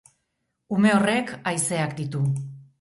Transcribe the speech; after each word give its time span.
Ume 0.77 0.95
horrek 0.95 1.35
haizeak 1.53 1.97
ditu. 2.03 2.27